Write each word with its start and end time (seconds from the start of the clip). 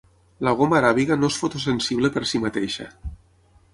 La 0.47 0.53
goma 0.61 0.77
aràbiga 0.77 1.17
no 1.19 1.29
és 1.33 1.37
fotosensible 1.43 2.11
per 2.17 2.25
si 2.31 2.43
mateixa. 2.47 2.89